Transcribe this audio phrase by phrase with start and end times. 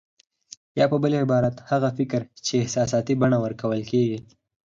[0.79, 4.19] يا په بل عبارت هغه فکر چې احساساتي بڼه ورکول کېږي.